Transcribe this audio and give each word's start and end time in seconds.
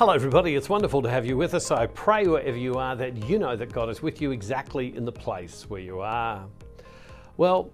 Hello, 0.00 0.14
everybody. 0.14 0.54
It's 0.54 0.70
wonderful 0.70 1.02
to 1.02 1.10
have 1.10 1.26
you 1.26 1.36
with 1.36 1.52
us. 1.52 1.70
I 1.70 1.86
pray 1.88 2.26
wherever 2.26 2.56
you 2.56 2.72
are 2.76 2.96
that 2.96 3.28
you 3.28 3.38
know 3.38 3.54
that 3.54 3.70
God 3.70 3.90
is 3.90 4.00
with 4.00 4.22
you 4.22 4.30
exactly 4.30 4.96
in 4.96 5.04
the 5.04 5.12
place 5.12 5.68
where 5.68 5.82
you 5.82 6.00
are. 6.00 6.46
Well, 7.36 7.70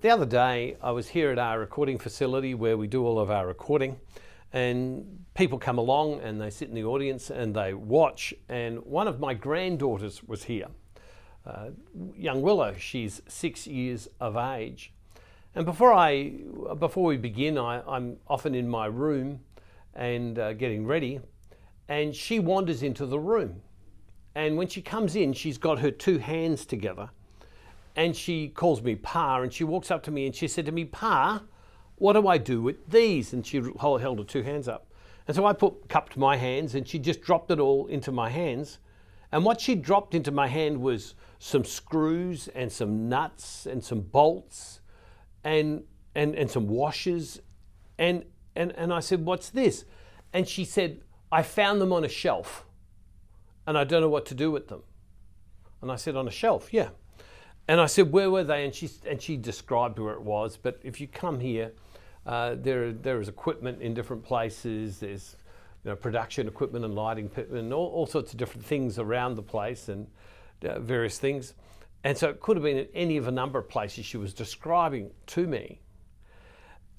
the 0.00 0.08
other 0.08 0.24
day 0.24 0.78
I 0.80 0.90
was 0.92 1.08
here 1.08 1.30
at 1.30 1.38
our 1.38 1.58
recording 1.58 1.98
facility 1.98 2.54
where 2.54 2.78
we 2.78 2.86
do 2.86 3.04
all 3.04 3.18
of 3.20 3.30
our 3.30 3.46
recording, 3.46 4.00
and 4.54 5.22
people 5.34 5.58
come 5.58 5.76
along 5.76 6.22
and 6.22 6.40
they 6.40 6.48
sit 6.48 6.70
in 6.70 6.74
the 6.74 6.84
audience 6.84 7.28
and 7.28 7.54
they 7.54 7.74
watch. 7.74 8.32
And 8.48 8.78
one 8.86 9.06
of 9.06 9.20
my 9.20 9.34
granddaughters 9.34 10.24
was 10.24 10.44
here, 10.44 10.68
uh, 11.44 11.68
young 12.16 12.40
Willow. 12.40 12.76
She's 12.78 13.20
six 13.28 13.66
years 13.66 14.08
of 14.20 14.38
age. 14.38 14.94
And 15.54 15.66
before 15.66 15.92
I, 15.92 16.32
before 16.78 17.04
we 17.04 17.18
begin, 17.18 17.58
I, 17.58 17.82
am 17.94 18.16
often 18.26 18.54
in 18.54 18.66
my 18.66 18.86
room 18.86 19.40
and 19.92 20.38
uh, 20.38 20.54
getting 20.54 20.86
ready, 20.86 21.20
and 21.88 22.14
she 22.14 22.38
wanders 22.38 22.82
into 22.82 23.06
the 23.06 23.18
room. 23.18 23.62
And 24.34 24.56
when 24.56 24.68
she 24.68 24.82
comes 24.82 25.16
in, 25.16 25.32
she's 25.32 25.58
got 25.58 25.80
her 25.80 25.90
two 25.90 26.18
hands 26.18 26.66
together, 26.66 27.10
and 27.96 28.14
she 28.14 28.48
calls 28.48 28.82
me 28.82 28.94
Pa, 28.94 29.40
and 29.40 29.52
she 29.52 29.64
walks 29.64 29.90
up 29.90 30.02
to 30.04 30.10
me 30.10 30.26
and 30.26 30.34
she 30.34 30.46
said 30.46 30.66
to 30.66 30.72
me, 30.72 30.84
Pa, 30.84 31.42
what 31.96 32.12
do 32.12 32.28
I 32.28 32.38
do 32.38 32.62
with 32.62 32.88
these? 32.88 33.32
And 33.32 33.44
she 33.44 33.60
held 33.80 34.18
her 34.18 34.24
two 34.24 34.42
hands 34.42 34.68
up. 34.68 34.92
And 35.26 35.34
so 35.34 35.44
I 35.44 35.52
put 35.52 35.88
cupped 35.88 36.16
my 36.16 36.36
hands, 36.36 36.74
and 36.74 36.86
she 36.86 36.98
just 36.98 37.20
dropped 37.20 37.50
it 37.50 37.58
all 37.58 37.86
into 37.86 38.12
my 38.12 38.30
hands. 38.30 38.78
And 39.30 39.44
what 39.44 39.60
she 39.60 39.74
dropped 39.74 40.14
into 40.14 40.30
my 40.30 40.46
hand 40.46 40.80
was 40.80 41.14
some 41.38 41.64
screws 41.64 42.48
and 42.48 42.72
some 42.72 43.08
nuts 43.08 43.66
and 43.66 43.84
some 43.84 44.00
bolts 44.00 44.80
and 45.44 45.84
and 46.14 46.34
and 46.34 46.50
some 46.50 46.66
washers 46.66 47.40
and 47.98 48.24
and 48.56 48.72
and 48.72 48.92
I 48.92 49.00
said, 49.00 49.24
"What's 49.26 49.50
this?" 49.50 49.84
And 50.32 50.48
she 50.48 50.64
said, 50.64 51.02
"I 51.30 51.42
found 51.42 51.80
them 51.80 51.92
on 51.92 52.04
a 52.04 52.08
shelf, 52.08 52.64
and 53.66 53.76
I 53.76 53.84
don't 53.84 54.00
know 54.00 54.08
what 54.08 54.26
to 54.26 54.34
do 54.34 54.50
with 54.50 54.68
them." 54.68 54.82
And 55.82 55.92
I 55.92 55.96
said, 55.96 56.16
"On 56.16 56.26
a 56.26 56.30
shelf, 56.30 56.72
yeah." 56.72 56.90
And 57.66 57.80
I 57.80 57.86
said, 57.86 58.12
"Where 58.12 58.30
were 58.30 58.44
they?" 58.44 58.64
And 58.64 58.74
she 58.74 58.90
and 59.06 59.20
she 59.20 59.36
described 59.36 59.98
where 59.98 60.14
it 60.14 60.22
was. 60.22 60.56
But 60.56 60.80
if 60.82 61.00
you 61.00 61.06
come 61.06 61.40
here, 61.40 61.72
uh, 62.26 62.56
there 62.58 62.92
there 62.92 63.20
is 63.20 63.28
equipment 63.28 63.82
in 63.82 63.94
different 63.94 64.22
places. 64.22 65.00
There's 65.00 65.36
you 65.84 65.90
know, 65.90 65.96
production 65.96 66.48
equipment 66.48 66.84
and 66.84 66.94
lighting 66.94 67.26
equipment 67.26 67.64
and 67.64 67.72
all, 67.72 67.88
all 67.88 68.06
sorts 68.06 68.32
of 68.32 68.38
different 68.38 68.64
things 68.64 68.98
around 68.98 69.36
the 69.36 69.42
place 69.42 69.88
and 69.88 70.08
uh, 70.64 70.78
various 70.80 71.18
things. 71.18 71.54
And 72.04 72.16
so 72.16 72.28
it 72.28 72.40
could 72.40 72.56
have 72.56 72.64
been 72.64 72.78
at 72.78 72.90
any 72.94 73.16
of 73.16 73.28
a 73.28 73.30
number 73.30 73.58
of 73.58 73.68
places 73.68 74.04
she 74.04 74.16
was 74.16 74.32
describing 74.32 75.10
to 75.28 75.46
me. 75.46 75.80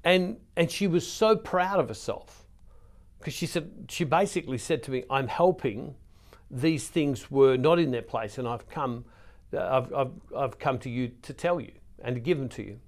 And, 0.03 0.37
and 0.55 0.69
she 0.69 0.87
was 0.87 1.05
so 1.05 1.35
proud 1.35 1.79
of 1.79 1.87
herself 1.87 2.45
because 3.19 3.33
she 3.33 3.45
said, 3.45 3.69
she 3.89 4.03
basically 4.03 4.57
said 4.57 4.81
to 4.83 4.91
me, 4.91 5.03
I'm 5.09 5.27
helping. 5.27 5.95
These 6.49 6.87
things 6.87 7.29
were 7.29 7.57
not 7.57 7.77
in 7.77 7.91
their 7.91 8.01
place, 8.01 8.37
and 8.37 8.47
I've 8.47 8.67
come, 8.69 9.05
I've, 9.53 9.93
I've, 9.93 10.11
I've 10.35 10.59
come 10.59 10.79
to 10.79 10.89
you 10.89 11.11
to 11.21 11.33
tell 11.33 11.59
you 11.59 11.71
and 12.01 12.15
to 12.15 12.19
give 12.19 12.39
them 12.39 12.49
to 12.49 12.63
you. 12.63 12.79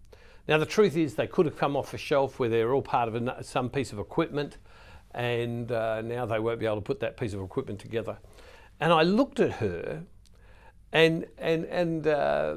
Now, 0.47 0.57
the 0.57 0.65
truth 0.65 0.97
is, 0.97 1.15
they 1.15 1.27
could 1.27 1.45
have 1.45 1.57
come 1.57 1.75
off 1.75 1.93
a 1.93 1.97
shelf 1.97 2.39
where 2.39 2.49
they're 2.49 2.73
all 2.73 2.81
part 2.81 3.13
of 3.13 3.45
some 3.45 3.69
piece 3.69 3.91
of 3.91 3.99
equipment, 3.99 4.57
and 5.13 5.71
uh, 5.71 6.01
now 6.01 6.25
they 6.25 6.39
won't 6.39 6.59
be 6.59 6.65
able 6.65 6.77
to 6.77 6.81
put 6.81 7.01
that 7.01 7.17
piece 7.17 7.33
of 7.33 7.41
equipment 7.41 7.79
together. 7.79 8.17
And 8.79 8.91
I 8.91 9.03
looked 9.03 9.39
at 9.39 9.51
her 9.53 10.03
and 10.93 11.25
and 11.37 11.65
and 11.65 12.07
uh, 12.07 12.55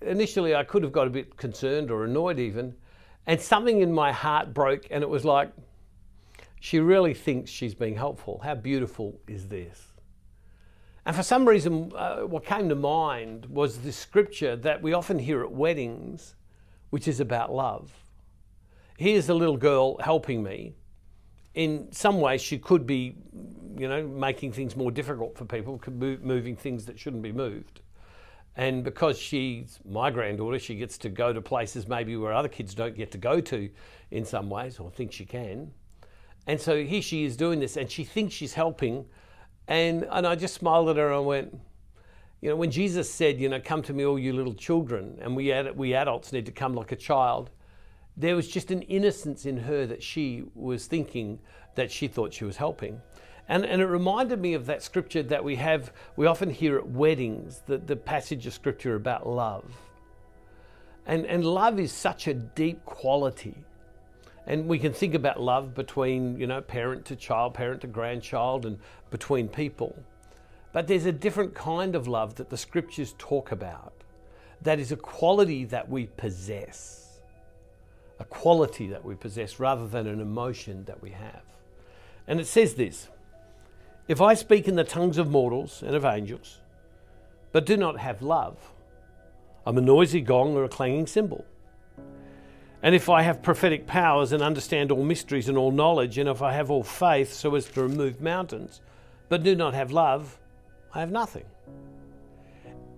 initially, 0.00 0.54
I 0.54 0.64
could 0.64 0.82
have 0.82 0.92
got 0.92 1.06
a 1.06 1.10
bit 1.10 1.36
concerned 1.36 1.90
or 1.90 2.04
annoyed 2.04 2.38
even, 2.38 2.74
and 3.26 3.40
something 3.40 3.80
in 3.80 3.92
my 3.92 4.12
heart 4.12 4.52
broke, 4.54 4.86
and 4.90 5.02
it 5.02 5.08
was 5.08 5.24
like, 5.24 5.50
she 6.62 6.78
really 6.78 7.12
thinks 7.12 7.50
she's 7.50 7.74
being 7.74 7.96
helpful. 7.96 8.40
How 8.44 8.54
beautiful 8.54 9.18
is 9.26 9.48
this? 9.48 9.88
And 11.04 11.16
for 11.16 11.24
some 11.24 11.46
reason, 11.46 11.90
uh, 11.92 12.20
what 12.20 12.44
came 12.44 12.68
to 12.68 12.76
mind 12.76 13.46
was 13.46 13.78
the 13.78 13.90
scripture 13.90 14.54
that 14.54 14.80
we 14.80 14.92
often 14.92 15.18
hear 15.18 15.42
at 15.42 15.50
weddings, 15.50 16.36
which 16.90 17.08
is 17.08 17.18
about 17.18 17.52
love. 17.52 17.92
Here's 18.96 19.28
a 19.28 19.34
little 19.34 19.56
girl 19.56 19.98
helping 19.98 20.44
me. 20.44 20.76
In 21.54 21.90
some 21.90 22.20
ways, 22.20 22.40
she 22.40 22.60
could 22.60 22.86
be 22.86 23.16
you 23.76 23.88
know, 23.88 24.06
making 24.06 24.52
things 24.52 24.76
more 24.76 24.92
difficult 24.92 25.36
for 25.36 25.44
people, 25.44 25.80
moving 25.90 26.54
things 26.54 26.86
that 26.86 26.96
shouldn't 26.96 27.24
be 27.24 27.32
moved. 27.32 27.80
And 28.54 28.84
because 28.84 29.18
she's 29.18 29.80
my 29.84 30.12
granddaughter, 30.12 30.60
she 30.60 30.76
gets 30.76 30.96
to 30.98 31.08
go 31.08 31.32
to 31.32 31.42
places 31.42 31.88
maybe 31.88 32.16
where 32.16 32.32
other 32.32 32.46
kids 32.46 32.72
don't 32.72 32.94
get 32.94 33.10
to 33.10 33.18
go 33.18 33.40
to 33.40 33.68
in 34.12 34.24
some 34.24 34.48
ways, 34.48 34.78
or 34.78 34.92
think 34.92 35.10
she 35.10 35.24
can. 35.24 35.72
And 36.46 36.60
so 36.60 36.84
here 36.84 37.02
she 37.02 37.24
is 37.24 37.36
doing 37.36 37.60
this, 37.60 37.76
and 37.76 37.90
she 37.90 38.04
thinks 38.04 38.34
she's 38.34 38.54
helping. 38.54 39.06
And, 39.68 40.06
and 40.10 40.26
I 40.26 40.34
just 40.34 40.54
smiled 40.54 40.88
at 40.88 40.96
her 40.96 41.12
and 41.12 41.24
went, 41.24 41.58
you 42.40 42.50
know, 42.50 42.56
when 42.56 42.72
Jesus 42.72 43.08
said, 43.08 43.40
you 43.40 43.48
know, 43.48 43.60
come 43.60 43.82
to 43.82 43.92
me, 43.92 44.04
all 44.04 44.18
you 44.18 44.32
little 44.32 44.54
children, 44.54 45.16
and 45.20 45.36
we, 45.36 45.52
ad- 45.52 45.76
we 45.76 45.94
adults 45.94 46.32
need 46.32 46.46
to 46.46 46.52
come 46.52 46.74
like 46.74 46.90
a 46.90 46.96
child, 46.96 47.50
there 48.16 48.34
was 48.34 48.48
just 48.48 48.72
an 48.72 48.82
innocence 48.82 49.46
in 49.46 49.56
her 49.56 49.86
that 49.86 50.02
she 50.02 50.44
was 50.54 50.86
thinking 50.86 51.38
that 51.76 51.90
she 51.90 52.08
thought 52.08 52.34
she 52.34 52.44
was 52.44 52.56
helping. 52.56 53.00
And, 53.48 53.64
and 53.64 53.80
it 53.80 53.86
reminded 53.86 54.40
me 54.40 54.54
of 54.54 54.66
that 54.66 54.82
scripture 54.82 55.22
that 55.22 55.42
we 55.44 55.56
have, 55.56 55.92
we 56.16 56.26
often 56.26 56.50
hear 56.50 56.76
at 56.78 56.88
weddings, 56.88 57.62
the, 57.66 57.78
the 57.78 57.96
passage 57.96 58.46
of 58.46 58.54
scripture 58.54 58.96
about 58.96 59.26
love. 59.26 59.64
And, 61.06 61.26
and 61.26 61.44
love 61.44 61.78
is 61.78 61.92
such 61.92 62.26
a 62.26 62.34
deep 62.34 62.84
quality. 62.84 63.56
And 64.46 64.66
we 64.66 64.78
can 64.78 64.92
think 64.92 65.14
about 65.14 65.40
love 65.40 65.74
between, 65.74 66.38
you 66.38 66.46
know, 66.46 66.60
parent 66.60 67.04
to 67.06 67.16
child, 67.16 67.54
parent 67.54 67.82
to 67.82 67.86
grandchild, 67.86 68.66
and 68.66 68.78
between 69.10 69.48
people. 69.48 69.96
But 70.72 70.88
there's 70.88 71.06
a 71.06 71.12
different 71.12 71.54
kind 71.54 71.94
of 71.94 72.08
love 72.08 72.36
that 72.36 72.50
the 72.50 72.56
scriptures 72.56 73.14
talk 73.18 73.52
about. 73.52 73.92
That 74.62 74.78
is 74.78 74.90
a 74.90 74.96
quality 74.96 75.64
that 75.66 75.88
we 75.88 76.06
possess. 76.06 77.20
A 78.18 78.24
quality 78.24 78.88
that 78.88 79.04
we 79.04 79.14
possess 79.14 79.60
rather 79.60 79.86
than 79.86 80.06
an 80.06 80.20
emotion 80.20 80.84
that 80.84 81.02
we 81.02 81.10
have. 81.10 81.42
And 82.26 82.40
it 82.40 82.46
says 82.46 82.74
this 82.74 83.08
if 84.08 84.20
I 84.20 84.34
speak 84.34 84.66
in 84.66 84.74
the 84.74 84.84
tongues 84.84 85.18
of 85.18 85.30
mortals 85.30 85.82
and 85.82 85.94
of 85.94 86.04
angels, 86.04 86.60
but 87.52 87.66
do 87.66 87.76
not 87.76 87.98
have 87.98 88.22
love, 88.22 88.58
I'm 89.64 89.78
a 89.78 89.80
noisy 89.80 90.20
gong 90.20 90.56
or 90.56 90.64
a 90.64 90.68
clanging 90.68 91.06
cymbal. 91.06 91.44
And 92.82 92.94
if 92.94 93.08
I 93.08 93.22
have 93.22 93.42
prophetic 93.42 93.86
powers 93.86 94.32
and 94.32 94.42
understand 94.42 94.90
all 94.90 95.04
mysteries 95.04 95.48
and 95.48 95.56
all 95.56 95.70
knowledge, 95.70 96.18
and 96.18 96.28
if 96.28 96.42
I 96.42 96.52
have 96.52 96.70
all 96.70 96.82
faith 96.82 97.32
so 97.32 97.54
as 97.54 97.66
to 97.66 97.82
remove 97.82 98.20
mountains, 98.20 98.80
but 99.28 99.44
do 99.44 99.54
not 99.54 99.72
have 99.72 99.92
love, 99.92 100.38
I 100.92 101.00
have 101.00 101.12
nothing. 101.12 101.44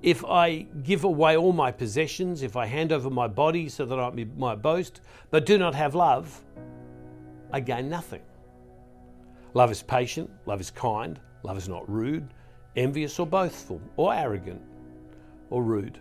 If 0.03 0.25
I 0.25 0.67
give 0.83 1.05
away 1.05 1.37
all 1.37 1.53
my 1.53 1.71
possessions, 1.71 2.43
if 2.43 2.57
I 2.57 2.67
hand 2.67 2.93
over 2.93 3.11
my 3.11 3.27
body 3.27 3.69
so 3.69 3.85
that 3.85 3.99
I 3.99 4.11
might 4.37 4.63
boast, 4.63 5.03
but 5.31 5.47
do 5.47 5.59
not 5.59 5.75
have 5.75 5.95
love, 5.95 6.43
I 7.53 7.61
gain 7.61 7.89
nothing. 7.89 8.23
Love 9.53 9.71
is 9.71 9.83
patient, 9.83 10.31
love 10.47 10.61
is 10.61 10.71
kind, 10.71 11.21
love 11.43 11.57
is 11.57 11.69
not 11.69 11.89
rude, 11.89 12.27
envious 12.75 13.19
or 13.19 13.27
boastful, 13.27 13.81
or 13.97 14.13
arrogant, 14.13 14.61
or 15.51 15.63
rude. 15.63 15.99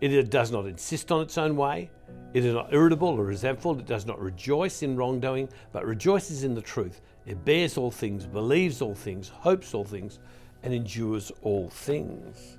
It 0.00 0.30
does 0.30 0.52
not 0.52 0.66
insist 0.66 1.10
on 1.10 1.22
its 1.22 1.36
own 1.36 1.56
way. 1.56 1.90
It 2.32 2.44
is 2.44 2.54
not 2.54 2.72
irritable 2.72 3.08
or 3.08 3.24
resentful. 3.24 3.78
It 3.78 3.86
does 3.86 4.06
not 4.06 4.20
rejoice 4.20 4.82
in 4.82 4.96
wrongdoing, 4.96 5.48
but 5.72 5.84
rejoices 5.84 6.44
in 6.44 6.54
the 6.54 6.62
truth. 6.62 7.00
It 7.26 7.44
bears 7.44 7.76
all 7.76 7.90
things, 7.90 8.26
believes 8.26 8.80
all 8.80 8.94
things, 8.94 9.28
hopes 9.28 9.74
all 9.74 9.84
things, 9.84 10.20
and 10.62 10.72
endures 10.72 11.32
all 11.42 11.68
things. 11.68 12.58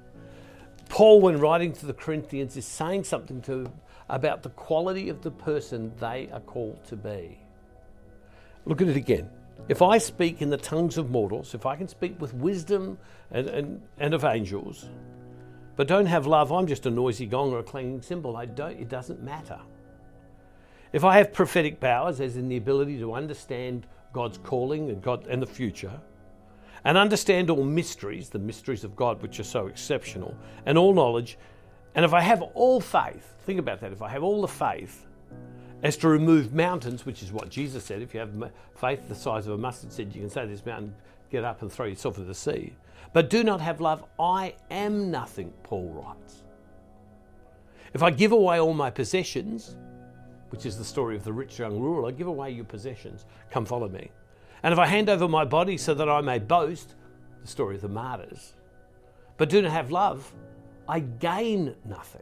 Paul, 0.89 1.21
when 1.21 1.39
writing 1.39 1.71
to 1.73 1.85
the 1.85 1.93
Corinthians, 1.93 2.57
is 2.57 2.65
saying 2.65 3.05
something 3.05 3.41
to, 3.43 3.71
about 4.09 4.43
the 4.43 4.49
quality 4.49 5.09
of 5.09 5.21
the 5.21 5.31
person 5.31 5.93
they 5.99 6.29
are 6.33 6.39
called 6.41 6.83
to 6.85 6.97
be. 6.97 7.39
Look 8.65 8.81
at 8.81 8.87
it 8.87 8.97
again. 8.97 9.29
If 9.67 9.81
I 9.81 9.97
speak 9.97 10.41
in 10.41 10.49
the 10.49 10.57
tongues 10.57 10.97
of 10.97 11.11
mortals, 11.11 11.53
if 11.53 11.65
I 11.65 11.75
can 11.75 11.87
speak 11.87 12.19
with 12.19 12.33
wisdom 12.33 12.97
and, 13.31 13.47
and, 13.47 13.81
and 13.99 14.13
of 14.13 14.23
angels, 14.23 14.89
but 15.79 15.87
don't 15.87 16.07
have 16.07 16.27
love, 16.27 16.51
I'm 16.51 16.67
just 16.67 16.85
a 16.87 16.91
noisy 16.91 17.25
gong 17.25 17.53
or 17.53 17.59
a 17.59 17.63
clanging 17.63 18.01
cymbal. 18.01 18.35
I 18.35 18.47
don't, 18.47 18.77
it 18.77 18.89
doesn't 18.89 19.23
matter. 19.23 19.57
If 20.91 21.05
I 21.05 21.17
have 21.17 21.31
prophetic 21.31 21.79
powers, 21.79 22.19
as 22.19 22.35
in 22.35 22.49
the 22.49 22.57
ability 22.57 22.99
to 22.99 23.13
understand 23.13 23.87
God's 24.11 24.39
calling 24.39 24.89
and, 24.89 25.01
God, 25.01 25.25
and 25.27 25.41
the 25.41 25.47
future, 25.47 26.01
and 26.83 26.97
understand 26.97 27.49
all 27.49 27.63
mysteries, 27.63 28.27
the 28.27 28.39
mysteries 28.39 28.83
of 28.83 28.93
God, 28.97 29.21
which 29.21 29.39
are 29.39 29.45
so 29.45 29.67
exceptional, 29.67 30.35
and 30.65 30.77
all 30.77 30.93
knowledge, 30.93 31.37
and 31.95 32.03
if 32.03 32.13
I 32.13 32.19
have 32.19 32.41
all 32.41 32.81
faith, 32.81 33.35
think 33.45 33.57
about 33.57 33.79
that, 33.79 33.93
if 33.93 34.01
I 34.01 34.09
have 34.09 34.21
all 34.21 34.41
the 34.41 34.49
faith 34.49 35.07
as 35.81 35.95
to 35.95 36.09
remove 36.09 36.53
mountains, 36.53 37.05
which 37.05 37.23
is 37.23 37.31
what 37.31 37.47
Jesus 37.47 37.85
said. 37.85 38.01
If 38.01 38.13
you 38.13 38.19
have 38.19 38.51
faith 38.75 39.07
the 39.07 39.15
size 39.15 39.47
of 39.47 39.53
a 39.53 39.57
mustard 39.57 39.93
seed, 39.93 40.13
you 40.13 40.19
can 40.19 40.29
say 40.29 40.45
this 40.45 40.65
mountain, 40.65 40.93
get 41.31 41.45
up 41.45 41.61
and 41.61 41.71
throw 41.71 41.85
yourself 41.85 42.17
into 42.17 42.27
the 42.27 42.35
sea. 42.35 42.73
But 43.13 43.29
do 43.29 43.43
not 43.43 43.61
have 43.61 43.81
love, 43.81 44.03
I 44.19 44.55
am 44.69 45.09
nothing, 45.09 45.51
Paul 45.63 45.89
writes. 45.89 46.43
If 47.93 48.03
I 48.03 48.11
give 48.11 48.31
away 48.31 48.59
all 48.59 48.73
my 48.73 48.89
possessions, 48.91 49.75
which 50.49 50.65
is 50.65 50.77
the 50.77 50.83
story 50.83 51.15
of 51.15 51.23
the 51.23 51.33
rich 51.33 51.59
young 51.59 51.79
ruler, 51.79 52.07
I 52.07 52.11
give 52.11 52.27
away 52.27 52.51
your 52.51 52.65
possessions, 52.65 53.25
come 53.49 53.65
follow 53.65 53.89
me. 53.89 54.11
And 54.63 54.73
if 54.73 54.79
I 54.79 54.85
hand 54.85 55.09
over 55.09 55.27
my 55.27 55.45
body 55.45 55.77
so 55.77 55.93
that 55.93 56.09
I 56.09 56.21
may 56.21 56.39
boast, 56.39 56.95
the 57.41 57.47
story 57.47 57.75
of 57.75 57.81
the 57.81 57.89
martyrs, 57.89 58.53
but 59.37 59.49
do 59.49 59.61
not 59.61 59.71
have 59.71 59.89
love, 59.91 60.31
I 60.87 60.99
gain 60.99 61.75
nothing. 61.85 62.21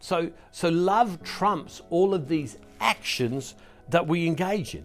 So, 0.00 0.30
so 0.50 0.68
love 0.68 1.22
trumps 1.22 1.80
all 1.90 2.12
of 2.12 2.28
these 2.28 2.58
actions 2.80 3.54
that 3.88 4.06
we 4.06 4.26
engage 4.26 4.74
in. 4.74 4.84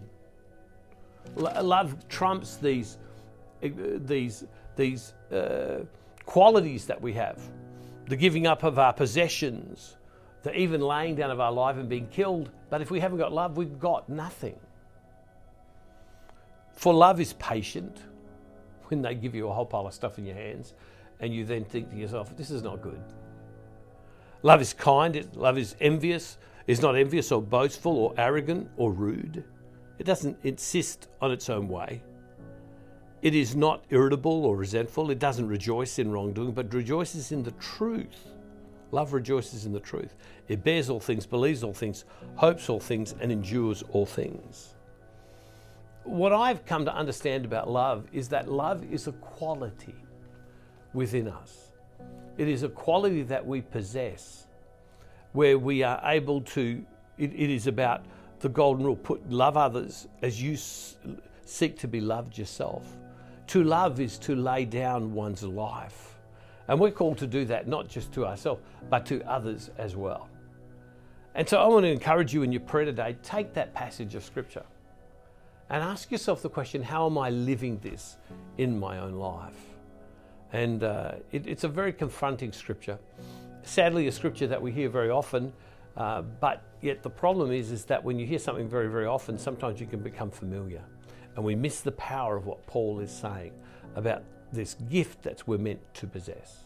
love 1.34 2.08
trumps 2.08 2.56
these, 2.56 2.98
these, 3.60 4.44
these 4.76 5.14
uh, 5.32 5.80
qualities 6.24 6.86
that 6.86 7.00
we 7.00 7.12
have 7.14 7.40
the 8.08 8.16
giving 8.16 8.46
up 8.46 8.62
of 8.62 8.78
our 8.78 8.92
possessions, 8.92 9.96
the 10.42 10.54
even 10.58 10.80
laying 10.80 11.14
down 11.14 11.30
of 11.30 11.40
our 11.40 11.52
life 11.52 11.76
and 11.76 11.88
being 11.88 12.06
killed. 12.08 12.50
But 12.70 12.80
if 12.80 12.90
we 12.90 13.00
haven't 13.00 13.18
got 13.18 13.32
love, 13.32 13.56
we've 13.56 13.78
got 13.78 14.08
nothing. 14.08 14.58
For 16.72 16.94
love 16.94 17.20
is 17.20 17.34
patient 17.34 17.98
when 18.84 19.02
they 19.02 19.14
give 19.14 19.34
you 19.34 19.48
a 19.48 19.52
whole 19.52 19.66
pile 19.66 19.86
of 19.86 19.92
stuff 19.92 20.18
in 20.18 20.24
your 20.24 20.36
hands 20.36 20.74
and 21.20 21.34
you 21.34 21.44
then 21.44 21.64
think 21.64 21.90
to 21.90 21.96
yourself, 21.96 22.34
this 22.36 22.50
is 22.50 22.62
not 22.62 22.80
good. 22.80 23.02
Love 24.42 24.60
is 24.60 24.72
kind, 24.72 25.28
love 25.34 25.58
is 25.58 25.74
envious, 25.80 26.38
is 26.66 26.80
not 26.80 26.96
envious 26.96 27.32
or 27.32 27.42
boastful 27.42 27.96
or 27.96 28.14
arrogant 28.16 28.70
or 28.76 28.92
rude. 28.92 29.44
It 29.98 30.04
doesn't 30.04 30.38
insist 30.44 31.08
on 31.20 31.32
its 31.32 31.50
own 31.50 31.68
way. 31.68 32.02
It 33.20 33.34
is 33.34 33.56
not 33.56 33.84
irritable 33.90 34.46
or 34.46 34.56
resentful. 34.56 35.10
It 35.10 35.18
doesn't 35.18 35.48
rejoice 35.48 35.98
in 35.98 36.10
wrongdoing, 36.10 36.52
but 36.52 36.72
rejoices 36.72 37.32
in 37.32 37.42
the 37.42 37.50
truth. 37.52 38.32
Love 38.92 39.12
rejoices 39.12 39.66
in 39.66 39.72
the 39.72 39.80
truth. 39.80 40.14
It 40.46 40.62
bears 40.62 40.88
all 40.88 41.00
things, 41.00 41.26
believes 41.26 41.62
all 41.62 41.74
things, 41.74 42.04
hopes 42.36 42.68
all 42.70 42.80
things, 42.80 43.14
and 43.20 43.30
endures 43.30 43.82
all 43.90 44.06
things. 44.06 44.74
What 46.04 46.32
I've 46.32 46.64
come 46.64 46.84
to 46.86 46.94
understand 46.94 47.44
about 47.44 47.68
love 47.68 48.06
is 48.12 48.28
that 48.30 48.48
love 48.50 48.84
is 48.90 49.08
a 49.08 49.12
quality 49.12 49.94
within 50.94 51.28
us. 51.28 51.72
It 52.38 52.48
is 52.48 52.62
a 52.62 52.68
quality 52.68 53.22
that 53.24 53.44
we 53.44 53.60
possess 53.60 54.46
where 55.32 55.58
we 55.58 55.82
are 55.82 56.00
able 56.04 56.40
to, 56.40 56.84
it, 57.18 57.32
it 57.34 57.50
is 57.50 57.66
about 57.66 58.06
the 58.40 58.48
golden 58.48 58.86
rule 58.86 58.96
put 58.96 59.28
love 59.28 59.56
others 59.56 60.06
as 60.22 60.40
you 60.40 60.56
seek 61.44 61.78
to 61.80 61.88
be 61.88 62.00
loved 62.00 62.38
yourself. 62.38 62.96
To 63.48 63.64
love 63.64 63.98
is 63.98 64.18
to 64.20 64.36
lay 64.36 64.64
down 64.64 65.14
one's 65.14 65.42
life. 65.42 66.14
And 66.68 66.78
we're 66.78 66.90
called 66.90 67.18
to 67.18 67.26
do 67.26 67.46
that 67.46 67.66
not 67.66 67.88
just 67.88 68.12
to 68.12 68.26
ourselves, 68.26 68.60
but 68.90 69.06
to 69.06 69.22
others 69.22 69.70
as 69.78 69.96
well. 69.96 70.28
And 71.34 71.48
so 71.48 71.58
I 71.58 71.66
want 71.66 71.84
to 71.84 71.90
encourage 71.90 72.34
you 72.34 72.42
in 72.42 72.52
your 72.52 72.60
prayer 72.60 72.84
today 72.84 73.16
take 73.22 73.54
that 73.54 73.72
passage 73.72 74.14
of 74.14 74.24
Scripture 74.24 74.64
and 75.70 75.82
ask 75.82 76.10
yourself 76.10 76.42
the 76.42 76.48
question 76.48 76.82
how 76.82 77.06
am 77.06 77.18
I 77.18 77.30
living 77.30 77.78
this 77.78 78.16
in 78.58 78.78
my 78.78 78.98
own 78.98 79.14
life? 79.14 79.56
And 80.52 80.82
uh, 80.82 81.12
it, 81.32 81.46
it's 81.46 81.64
a 81.64 81.68
very 81.68 81.92
confronting 81.92 82.52
scripture. 82.52 82.98
Sadly, 83.62 84.06
a 84.08 84.12
scripture 84.12 84.46
that 84.46 84.60
we 84.60 84.72
hear 84.72 84.88
very 84.88 85.10
often, 85.10 85.52
uh, 85.96 86.22
but 86.22 86.62
yet 86.80 87.02
the 87.02 87.10
problem 87.10 87.52
is, 87.52 87.70
is 87.70 87.84
that 87.86 88.02
when 88.02 88.18
you 88.18 88.26
hear 88.26 88.38
something 88.38 88.66
very, 88.66 88.88
very 88.88 89.04
often, 89.04 89.38
sometimes 89.38 89.78
you 89.78 89.86
can 89.86 90.00
become 90.00 90.30
familiar. 90.30 90.82
And 91.38 91.44
we 91.44 91.54
miss 91.54 91.82
the 91.82 91.92
power 91.92 92.36
of 92.36 92.46
what 92.46 92.66
Paul 92.66 92.98
is 92.98 93.12
saying 93.12 93.52
about 93.94 94.24
this 94.52 94.74
gift 94.90 95.22
that 95.22 95.46
we're 95.46 95.56
meant 95.56 95.78
to 95.94 96.08
possess. 96.08 96.64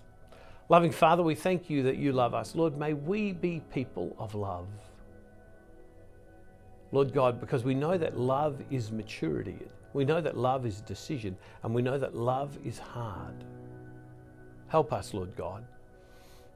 Loving 0.70 0.90
Father, 0.90 1.22
we 1.22 1.34
thank 1.34 1.68
you 1.68 1.82
that 1.82 1.98
you 1.98 2.10
love 2.10 2.32
us. 2.32 2.54
Lord, 2.54 2.78
may 2.78 2.94
we 2.94 3.32
be 3.32 3.60
people 3.70 4.16
of 4.18 4.34
love. 4.34 4.66
Lord 6.90 7.12
God, 7.12 7.38
because 7.38 7.64
we 7.64 7.74
know 7.74 7.98
that 7.98 8.18
love 8.18 8.62
is 8.70 8.90
maturity. 8.90 9.58
We 9.92 10.06
know 10.06 10.22
that 10.22 10.38
love 10.38 10.64
is 10.64 10.80
a 10.80 10.84
decision, 10.84 11.36
and 11.62 11.74
we 11.74 11.82
know 11.82 11.98
that 11.98 12.14
love 12.16 12.58
is 12.64 12.78
hard. 12.78 13.44
Help 14.68 14.90
us, 14.90 15.12
Lord 15.12 15.36
God. 15.36 15.66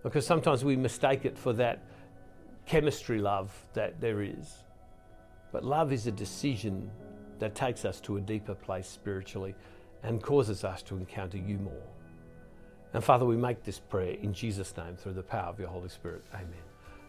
Because 0.03 0.25
sometimes 0.25 0.65
we 0.65 0.75
mistake 0.75 1.27
it 1.27 1.37
for 1.37 1.53
that 1.53 1.83
chemistry 2.65 3.19
love 3.19 3.53
that 3.75 4.01
there 4.01 4.23
is. 4.23 4.65
But 5.53 5.65
love 5.65 5.93
is 5.93 6.07
a 6.07 6.13
decision 6.13 6.91
that 7.39 7.55
takes 7.55 7.85
us 7.85 8.01
to 8.01 8.17
a 8.17 8.21
deeper 8.21 8.55
place 8.55 8.89
spiritually 8.89 9.55
and 10.03 10.23
causes 10.23 10.65
us 10.65 10.83
to 10.83 10.97
encounter 10.97 11.39
you 11.39 11.59
more. 11.59 11.83
And 12.93 13.03
Father, 13.03 13.27
we 13.27 13.37
make 13.37 13.63
this 13.65 13.79
prayer 13.79 14.17
in 14.23 14.33
Jesus' 14.33 14.75
name 14.77 14.97
through 14.97 15.15
the 15.15 15.23
power 15.23 15.49
of 15.49 15.59
your 15.59 15.69
Holy 15.69 15.89
Spirit. 15.89 16.25
Amen. 16.35 16.53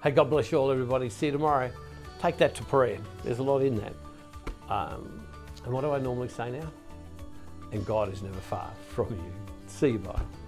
Hey, 0.04 0.12
God 0.12 0.30
bless 0.30 0.52
you 0.52 0.58
all, 0.58 0.72
everybody. 0.72 1.10
See 1.10 1.28
you 1.28 1.32
tomorrow. 1.32 1.72
Take 2.20 2.38
that 2.38 2.56
to 2.56 2.64
prayer. 2.64 2.98
There's 3.24 3.40
a 3.40 3.44
lot 3.44 3.60
in 3.60 3.76
that. 3.78 3.94
Um, 4.70 5.26
and 5.64 5.74
what 5.74 5.82
do 5.82 5.92
I 5.92 6.00
normally 6.00 6.30
say 6.30 6.52
now? 6.52 6.72
And 7.72 7.86
God 7.86 8.12
is 8.12 8.22
never 8.22 8.40
far 8.40 8.72
from 8.90 9.10
you. 9.12 9.34
See 9.68 9.90
you, 9.90 10.00
bye. 10.00 10.47